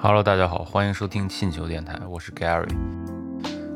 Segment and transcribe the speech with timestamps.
[0.00, 2.68] Hello，大家好，欢迎收听信球电台，我是 Gary。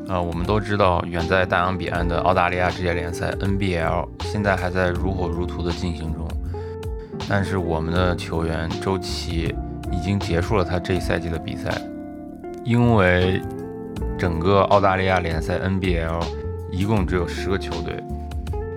[0.07, 6.25] 呃，我们都知道，远在大洋彼岸的澳大利亚职业联赛 NBL 现在还在如火如荼的进行中，
[7.27, 9.53] 但是我们的球员周琦
[9.91, 11.69] 已经结束了他这一赛季的比赛，
[12.63, 13.41] 因为
[14.17, 16.23] 整个澳大利亚联赛 NBL
[16.71, 18.01] 一共只有十个球队，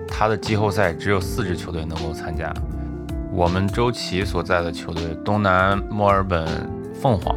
[0.05, 2.53] 他的季后赛只有四支球队能够参加。
[3.31, 6.45] 我们周琦所在的球队东南墨尔本。
[7.01, 7.35] 凤凰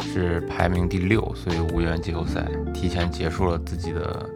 [0.00, 4.28] 是排名第六，所以无缘季后赛，提前结束了自己的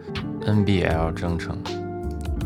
[0.45, 1.55] NBL 征程。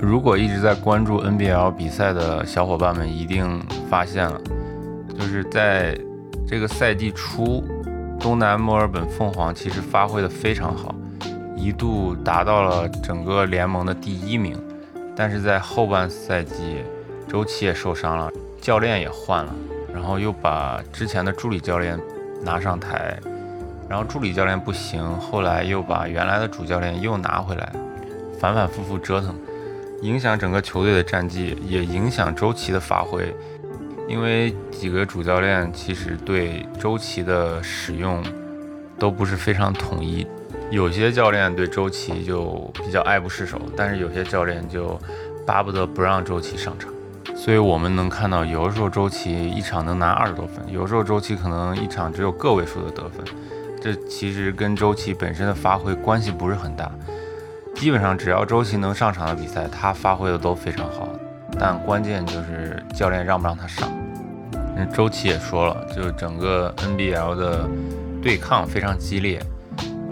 [0.02, 4.40] 如果一直在关注 NBL 比赛的小伙伴们，一定发现了，
[5.17, 5.98] 就是在
[6.45, 7.63] 这个赛季初，
[8.20, 10.93] 东南墨尔本凤凰其实发挥的非常好，
[11.55, 14.62] 一度达到了整个联盟的第一名。
[15.15, 16.84] 但是在后半赛季，
[17.27, 18.29] 周琦也受伤了，
[18.59, 19.55] 教练也换了。
[19.91, 21.99] 然后又把之前的助理教练
[22.41, 23.20] 拿上台，
[23.89, 27.71] 然后助理教练不行，后来又把原来的主教练又拿回来，
[28.40, 29.35] 反反复复折腾，
[30.01, 33.35] 影响整个球队的战绩，也影响周琦的发挥。
[34.07, 38.23] 因为几个主教练其实对周琦的使用
[38.98, 40.26] 都不是非常统一，
[40.71, 44.99] 有些教练对周琦就比较爱不释手，但是有些教练就
[45.45, 46.91] 巴不得不让周琦上场。
[47.40, 53.23] 所以我们能看到，有的时候周琦一场能拿二十多分，有时候周琦可能一场只有个位数的得分，
[53.82, 56.91] 这其实跟周琦本身的发挥关系不是很大。
[57.73, 61.07] 基本上只要周琦能上场的比赛，他发挥的都非常好。
[61.57, 63.90] 但关键就是教练让不让他上。
[64.75, 67.69] 那周琦也说了，就整个 NBL 的
[68.22, 69.41] 对抗非常激烈，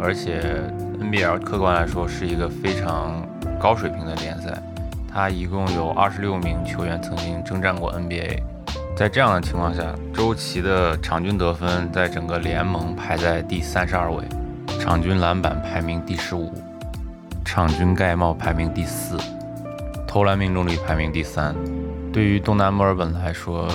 [0.01, 0.63] 而且
[1.01, 3.21] NBL 客观来说是一个非常
[3.59, 4.63] 高水平的联赛。
[5.11, 8.41] 他一共有二十六名球员曾经征战过 NBA，
[8.95, 9.83] 在这样的情况下，
[10.13, 14.23] 周琦的场均得分在整个联盟排在第三十二位，
[14.79, 16.53] 场均篮板排名第十五，
[17.43, 19.17] 场均盖帽排名第四，
[20.05, 21.55] 投篮命中率排名第三。
[22.13, 23.67] 对于东南墨尔本来说，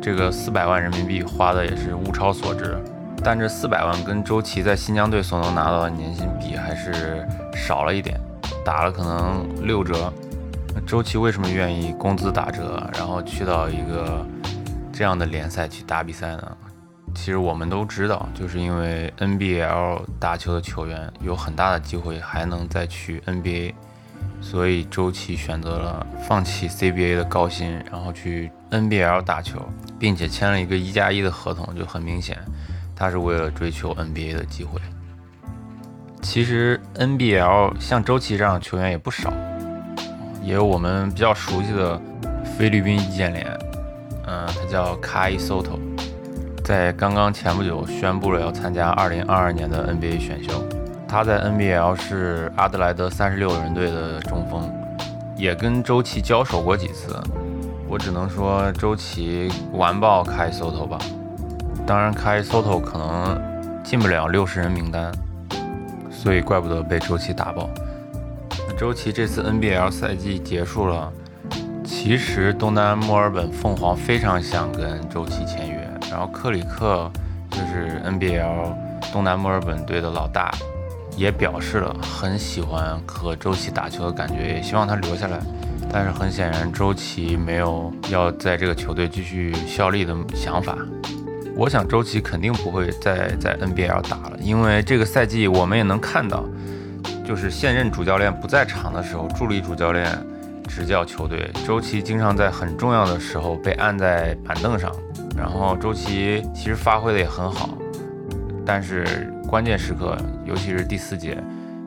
[0.00, 2.76] 这个四百万人民币花的也是物超所值，
[3.22, 8.18] 但这四百万跟周琦在新疆队所能拿到的年薪比还是少了一点，
[8.64, 10.12] 打了可能六折。
[10.86, 14.26] 周琦为什么愿意工资打折，然后去到一个
[14.92, 16.56] 这样的联赛去打比赛呢？
[17.14, 23.74] 其实我们都知道，就是因为 NBL 打球的球员有很大的机会还能再去 NBA，
[24.40, 29.60] 所以周琦选择了放弃 CBA 的高薪，然后去 NBL 打球，
[29.98, 32.38] 并且签了一个一加一的合同，就很明显，
[32.94, 34.80] 他是为了追求 NBA 的机会。
[36.22, 39.32] 其实 NBL 像周琦这样的球员也不少。
[40.42, 42.00] 也有我们比较熟悉的
[42.56, 43.46] 菲律宾易建联，
[44.26, 45.78] 嗯，他叫 Kai Soto，，
[46.64, 50.62] 在刚刚前不久宣布了要参加2022年的 NBA 选秀。
[51.06, 54.72] 他在 NBL 是阿德莱德三十六人队的中锋，
[55.36, 57.20] 也跟周琦交手过几次。
[57.88, 60.98] 我只能说周琦完爆 Kai Soto 吧。
[61.84, 65.10] 当然，，Kai Soto 可能进不了六十人名单，
[66.08, 67.68] 所以怪不得被周琦打爆。
[68.80, 71.12] 周琦这次 NBL 赛季结束了，
[71.84, 77.12] 其实东南墨尔本凤凰非常想跟周琦签约，然后克里克
[77.50, 78.74] 就是 NBL
[79.12, 80.50] 东南墨尔本队的老大，
[81.14, 85.38] 也表示了很喜欢和周琦打球的感觉，也希望他留下来。
[85.92, 90.74] 但是很显然，周琦没有要在这个球队继续效力的想法。
[91.54, 96.46] 我想周琦肯定不会再在 NBL 打了，因为这个赛季我们也能看到。
[97.30, 100.04] 就是现任主教练不在场的时候，助理主教练
[100.66, 101.48] 执教球队。
[101.64, 104.92] 周琦经常在很重要的时候被按在板凳上，
[105.36, 107.78] 然后周琦其实发挥的也很好，
[108.66, 111.40] 但是关键时刻，尤其是第四节，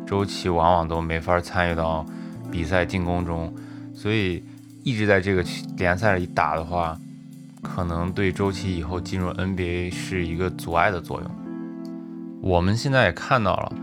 [0.08, 2.06] 周琦往往都没法参与到
[2.50, 3.54] 比赛进攻中，
[3.94, 4.42] 所以
[4.82, 5.44] 一直在这个
[5.76, 6.98] 联赛里打的话，
[7.62, 11.30] 可能对周琦以后进入 NBA 是一个阻碍的作用。
[12.42, 13.74] 我们现在也看到了。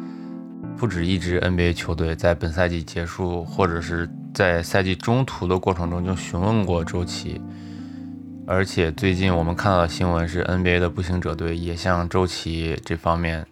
[0.80, 7.38] 不止一支 NBA 球队在本赛季结束或者是在赛季中途的过程中就询问过周琦，
[8.46, 13.46] 而且最近我们看到的新闻是 NBA 的步行者队也向周琦这方面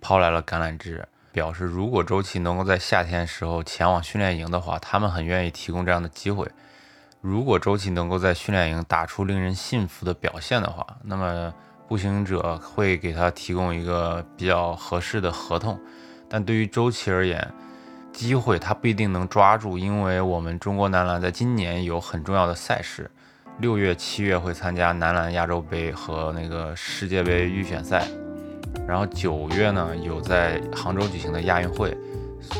[0.00, 6.50] 抛来了橄榄枝，表示如果周琦能够在夏天时候前往训练营的话，他们很愿意提供这样的机会。
[7.20, 11.52] 如果周琦能够在训练营打出令人信服的表现的话，那么
[11.86, 15.78] 步行者会给他提供一个比较合适的合同。
[16.30, 17.52] 但对于周琦而言，
[18.12, 23.10] 机会他不一定能抓住，因为我们中国男篮在今年有很重要的赛事，
[23.58, 28.06] 六月、七月会参加男篮亚洲杯和那个世界杯预选赛。
[28.86, 31.96] 然后九月呢有在杭州举行的亚运会，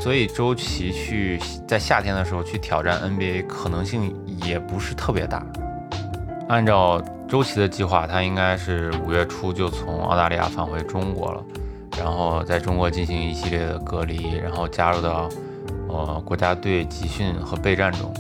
[0.03, 1.39] 所以周琦去
[1.69, 4.13] 在夏天的时候去挑战 NBA 可能性
[4.45, 5.47] 也不是特别大。
[6.49, 11.45] 按照周琦的计划，他应该是五月初就从澳大利亚返回中国了，
[11.99, 15.29] 然后在中国进行一系列的隔离，然后加入到
[15.89, 18.13] 呃国家队集训和备战中。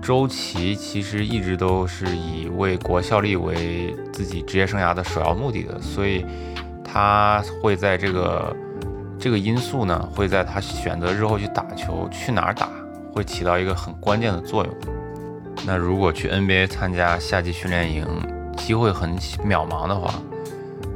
[0.00, 6.26] 周琦其实一直都是以为国效力为自己职业生涯的首要目的的，所以
[6.84, 8.56] 他会在这个
[9.16, 12.68] 这个因素呢，会在他选择日后去打球去哪儿打，
[13.12, 14.74] 会起到一个很关键的作用。
[15.64, 18.04] 那如果去 NBA 参加夏季训练营，
[18.56, 20.12] 机会很渺茫的话，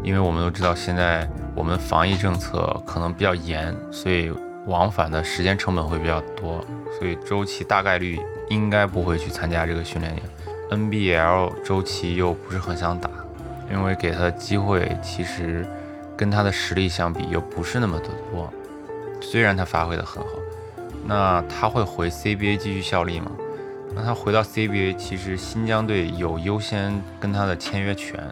[0.07, 4.33] 因为我们都知道现在我们防疫政策可能比较严，所以
[4.67, 6.65] 往返的时间成本会比较多，
[6.97, 8.17] 所以周琦大概率
[8.49, 10.23] 应该不会去参加这个训练营。
[10.71, 13.11] NBL 周琦又不是很想打，
[13.69, 15.67] 因为给他的机会其实
[16.17, 18.49] 跟他的实力相比又不是那么的多。
[19.21, 20.29] 虽然他发挥的很好，
[21.05, 23.33] 那他会回 CBA 继续效力吗？
[23.93, 28.23] 那他回到 CBA，其实新疆队有优先跟他的签约权，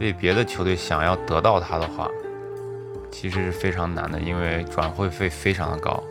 [0.00, 2.08] 为别的球队想要得到他的话，
[3.10, 6.02] 其实是非常难的，因为转会费非常的高。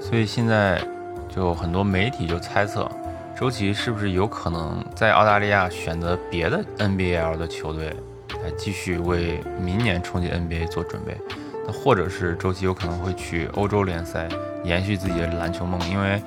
[0.00, 0.80] 所以现在
[1.28, 2.90] 就很多媒体就猜测，
[3.38, 7.94] 周琦是不是有可能在澳大利亚选择别的 NBL 的球队，
[8.42, 11.16] 来继续为明年冲击 NBA 做准备？
[11.66, 14.28] 那或者是周琦有可能会去欧洲联赛
[14.64, 16.22] 延续自己的篮球梦，因为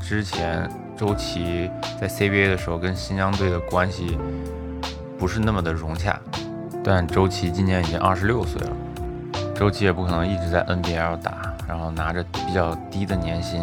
[0.00, 0.70] 之前。
[1.00, 4.18] 周琦在 CBA 的时候跟新疆队的关系
[5.20, 6.18] 不是那么的融洽，
[6.82, 8.72] 但周琦今年已经二十六岁了，
[9.54, 13.60] 周琦也不可能一直在 NBL 打，然后拿着比较低的年薪，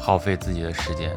[0.00, 1.10] 耗费自己的时间。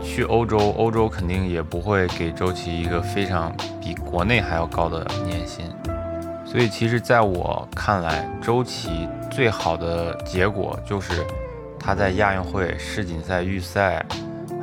[0.00, 5.64] 去欧洲，欧洲肯定也不会给周琦一个非常比国内还要高的年薪，
[6.46, 11.24] 所以其实在我看来，周琦最好的结果就是
[11.80, 14.06] 他在亚运会、世锦赛预赛。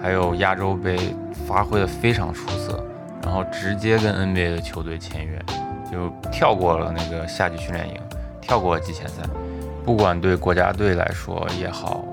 [0.04, 0.98] 还有亚洲杯
[1.46, 2.84] 发挥的非常出色，
[3.32, 5.42] 然后直接跟 NBA 的球队签约，
[5.90, 7.96] 就跳过了那个夏季训练营，
[8.42, 9.24] 跳过了季前赛。
[9.86, 12.04] 不管对国家队来说也好，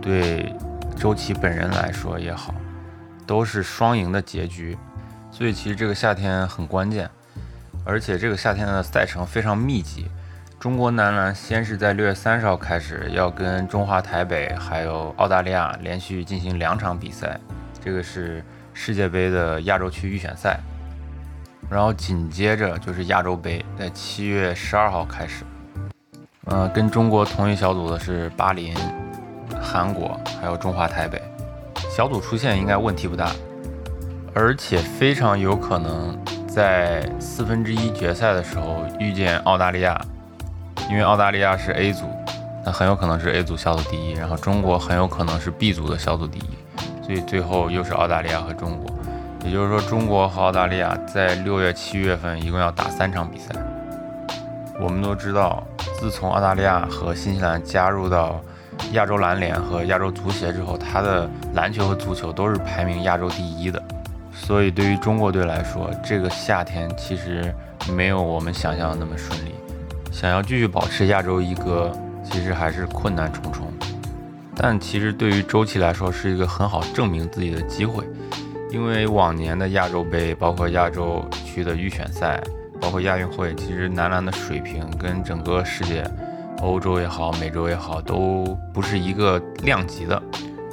[0.00, 0.54] 对
[0.96, 2.54] 周琦本人来说也好，
[3.26, 4.78] 都是双赢的结局。
[5.32, 7.10] 所以其实这个夏天很关键，
[7.84, 10.06] 而且这个夏天的赛程非常密集。
[10.60, 17.40] 中国男篮先是在六月三十号开始要跟中华台北还有澳大利亚连续进行两场比赛，
[17.84, 18.40] 这个是
[18.74, 20.60] 世界杯的亚洲区预选赛，
[21.70, 25.44] 然后紧接着就是亚洲杯，在七月十二号开始。
[26.46, 28.76] 呃，跟中国同一小组的是巴林、
[29.62, 31.22] 韩国还有中华台北，
[31.90, 33.30] 小组出线应该问题不大，
[34.34, 39.98] 而且非常有可能在四分之一决赛的时候遇见澳大利亚。
[40.90, 42.04] 因为澳大利亚是 A 组，
[42.62, 46.50] 那很有可能是 A 组小组第一，然后中国很有可能是 B 组的小组第一，
[47.04, 48.94] 所以最后又是澳大利亚和中国。
[49.44, 53.54] 也就是说，中国和澳大利亚在六月、七月份一共要打三场比赛。
[54.80, 55.62] 我们都知道，
[56.00, 58.40] 自从澳大利亚和新西兰加入到
[58.92, 63.82] 亚洲篮联和亚洲足协之后，它的篮球和足球都是排名亚洲第一的。
[64.32, 67.54] 所以对于中国队来说，这个夏天其实
[67.92, 69.54] 没有我们想象的那么顺利。
[70.10, 71.92] 想要继续保持亚洲一哥，
[72.24, 73.70] 其实还是困难重重。
[74.56, 78.04] 但其实对于周琦来说，是一个很好证明自己的机会。
[78.70, 82.42] 因为往年的亚洲杯，包括亚洲区的预选赛，
[82.80, 86.04] 包括亚运会，其实男篮的水平跟整个世界，
[86.60, 90.20] 欧洲也好，美洲也好，都不是一个量级的。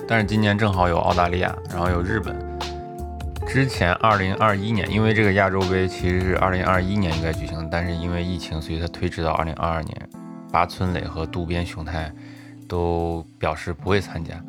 [0.07, 2.35] 但是今年正好有澳大利亚，然后有日本。
[3.47, 10.09] 之前二零二一年，因为这个亚洲杯其实是二零二一年应该举行，但是因为疫情，所以它推迟到二零二二年。
[10.51, 12.11] 八村垒和渡边雄太
[12.71, 14.41] 都表示不会参加，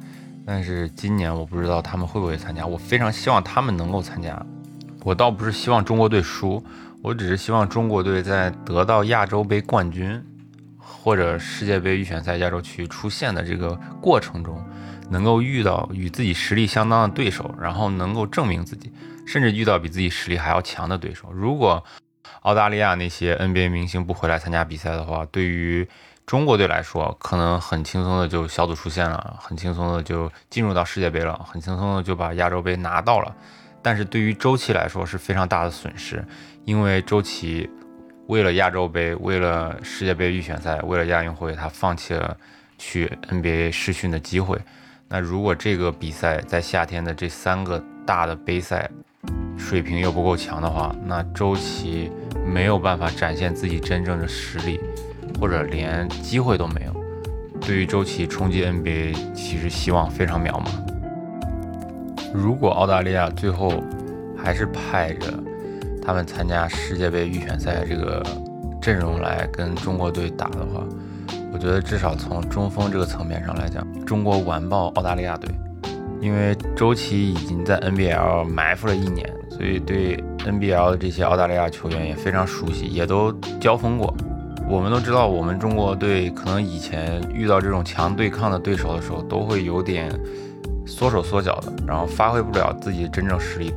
[0.47, 2.64] 但是今年我不知道他们会不会参加。
[2.64, 4.41] 我非常希望他们能够参加。
[5.02, 6.64] 我倒不是希望中国队输，
[7.02, 10.23] 我只是希望中国队在得到亚洲杯冠军
[10.79, 14.64] 或者世界杯预选赛亚洲区出现的这个过程中。
[15.11, 18.91] 能够遇到与自己实力相当的对手，然后能够证明自己，
[19.26, 21.31] 甚至遇到比自己实力还要强的对手。
[21.31, 21.85] 如果
[22.43, 25.87] 澳大利亚那些 NBA 明星不回来参加比赛的话，对于
[26.25, 33.35] 中国队来说，可能很轻松的就小组出线了，很轻松的就进入到世界杯了，很轻松的就把亚洲杯拿到了。
[33.83, 36.25] 但是对于周琦来说是非常大的损失，
[36.64, 37.69] 因为周琦
[38.29, 42.37] 为了亚洲杯，为了世界杯预选赛，为了亚运会，他放弃了
[42.79, 44.59] 去 NBA 试训的机会。
[45.09, 48.88] 那如果这个比赛在夏天的这三个大的杯赛
[49.59, 52.11] 水平又不够强的话，那周琦
[52.47, 54.81] 没有办法展现自己真正的实力，
[55.42, 56.92] 或者连机会都没有。
[57.61, 60.68] 对于周琦冲击 NBA，其实希望非常渺茫。
[62.32, 63.82] 如果澳大利亚最后
[64.37, 65.34] 还是派着
[66.00, 68.22] 他们参加世界杯预选赛这个
[68.80, 70.87] 阵容来跟中国队打的话，
[71.52, 75.50] 我觉得至少从中锋这个层面上来讲，中国完爆澳大利亚队。
[76.20, 84.14] 因为周琦已经在 NBL 埋伏了一年，所以对 NBL 的这些澳大利亚球员也非常熟悉，也都交锋过。
[84.69, 90.11] 我们都知道，我们中国队可能以前遇到这种强对抗的对手的时候，都会有点
[90.87, 93.73] 缩手缩脚的，然后发挥不了自己真正实力。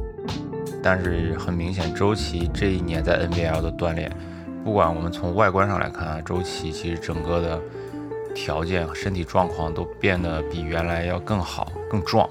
[0.81, 4.11] 但是很明显，周琦这一年在 NBL 的锻炼，
[4.63, 7.61] 不管我们从外观上来看啊，周琦其实整个的。
[8.37, 12.29] 条件身体状况都变得比原来要更好、更壮，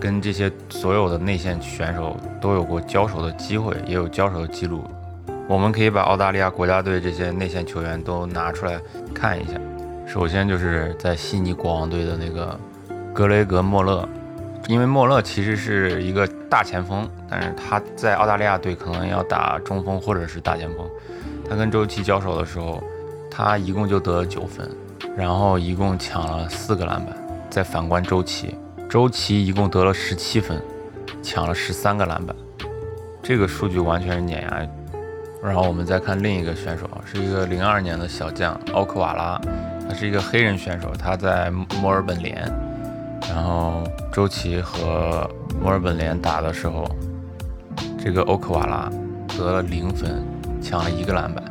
[0.00, 4.82] 跟这些所有的内线选手都有过交手的机会，也有交手的记录。
[5.52, 8.80] 我们可以把澳大利亚国家队这些内线球员都拿出来
[9.12, 9.60] 看一下。
[10.06, 12.58] 首先就是在悉尼国王队的那个
[13.12, 14.08] 格雷格·莫勒，
[14.66, 20.88] 因为莫勒其实是一个大前锋，但是他在澳大利亚队可能要打中锋或者是大前锋。
[21.46, 22.82] 他跟周琦交手的时候，
[23.30, 24.66] 他一共就得了九分。
[25.14, 27.14] 然后一共抢了四个篮板，
[27.50, 28.54] 再反观周琦，
[28.88, 30.58] 周琦一共得了十七分，
[31.22, 32.34] 抢了十三个篮板，
[33.22, 34.66] 这个数据完全是碾压。
[35.42, 39.40] 然后我们再看另一个选手，是一个零二年的小将奥克瓦拉，
[39.88, 42.48] 他是一个黑人选手，他在墨尔本联。
[43.28, 43.82] 然后
[44.12, 45.28] 周琦和
[45.60, 46.88] 墨尔本联打的时候，
[47.98, 48.88] 这个奥克瓦拉
[49.36, 50.22] 得了零分，
[50.62, 51.42] 抢了一个篮板。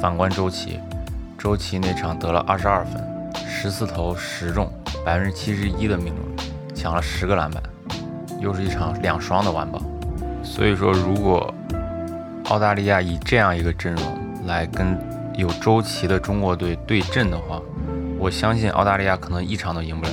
[0.00, 0.78] 反观周琦。
[1.38, 3.02] 周琦那场得了二十二分，
[3.48, 4.70] 十四投十中，
[5.06, 7.62] 百分之七十一的命中率，抢了十个篮板，
[8.38, 9.80] 又是一场两双的完爆。
[10.44, 11.54] 所以说，如果
[12.50, 14.98] 澳大利亚以这样一个阵容来跟
[15.36, 17.62] 有周琦的中国队对阵的话，
[18.18, 20.12] 我相信澳大利亚可能一场都赢不了。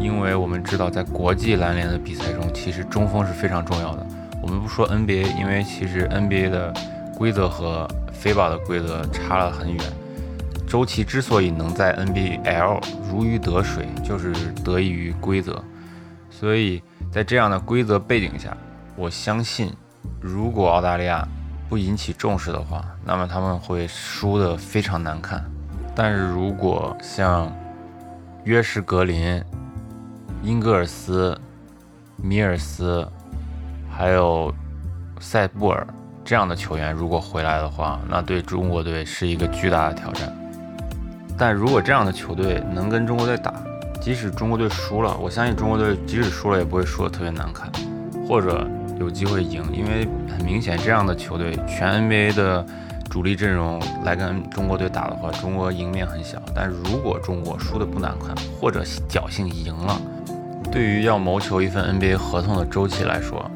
[0.00, 4.04] 因为我们知道，在国际篮联的比赛中，其实中锋是非常重要的。
[4.42, 6.74] 我们不说 NBA，因为其实 NBA 的
[7.16, 7.88] 规则和
[8.20, 9.80] FIBA 的规则差了很远。
[10.66, 14.32] 周琦之所以能在 NBL 如鱼得水，就是
[14.64, 15.62] 得益于规则。
[16.28, 18.56] 所以在这样的规则背景下，
[18.96, 19.72] 我相信，
[20.20, 21.28] 如果澳大利亚
[21.72, 25.42] 不引起重视的话，那么他们会输得非常难看。
[25.94, 27.50] 但是如果像
[28.44, 29.42] 约什格林、
[30.42, 31.34] 英格尔斯、
[32.18, 33.08] 米尔斯，
[33.90, 34.54] 还有
[35.18, 35.86] 塞布尔
[36.22, 40.30] 这样的球员如果回来的话，那对中国队是一个巨大的挑战。
[41.38, 43.50] 但如果这样的球队能跟中国队打，
[43.98, 47.72] 即使中国队输了，我相信中国队即使输了也不会输得特别难看，
[48.28, 48.68] 或者
[49.02, 52.64] 有机会赢，因为很明显这样的球队全 NBA 的
[53.10, 56.40] 主力阵容来跟中国队打的话，中国赢面很小。
[56.54, 60.00] 但如果中国输的不难看，或者侥幸赢了，
[60.70, 63.50] 对于要谋求一份 NBA 合同的周琦来说，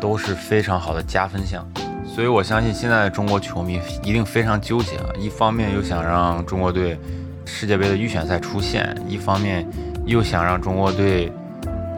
[0.00, 1.64] 都是非常好的加分项。
[2.04, 5.06] 所以，我相信现在的中国球迷一定非常纠结啊！
[5.18, 6.98] 一方面又想让中国队
[7.46, 9.66] 世界杯的预选赛出现，一方面
[10.04, 11.32] 又想让中国队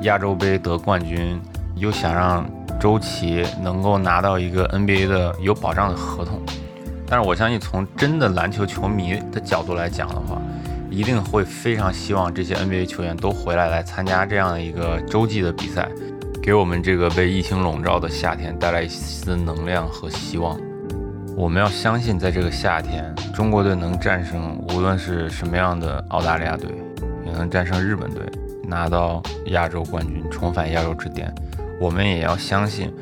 [0.02, 1.40] 亚洲杯得冠军，
[1.74, 2.48] 又想让
[2.84, 6.38] 周琦能够拿到一个 NBA 的有保障的合同。
[7.06, 10.38] 但是，我相信从真的篮球球迷的角度来讲的话，
[10.90, 15.88] 一定会非常希望这些 NBA 球员都回来来参加这样的一个洲际的比赛。
[16.42, 20.60] 给我们这个被疫情笼罩的夏天带来一丝能量和希望。
[21.34, 26.68] 我们要相信，在这个夏天，中国队能战胜无论是什么样的澳大利亚队，
[27.24, 28.22] 也能战胜日本队，
[28.68, 31.34] 拿到亚洲冠军，重返亚洲之巅。
[31.80, 32.92] 我们也要相信，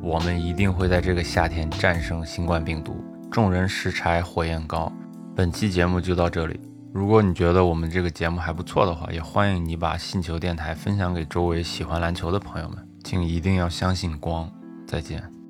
[0.00, 2.96] 我们一定会在这个夏天战胜新冠病毒。
[3.30, 4.90] 众人拾柴火焰高。
[5.34, 6.58] 本期节目就到这里。
[6.92, 12.78] 如果你觉得我们这个节目还不错的话，也欢迎你把信球电台分享给周围喜欢篮球的朋友们。
[13.02, 14.50] 请一定要相信光。
[14.86, 15.43] 再见。